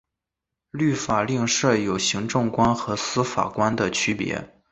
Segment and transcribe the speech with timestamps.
[0.71, 1.25] 律令法
[1.75, 4.49] 没有行政官和司法官的区别。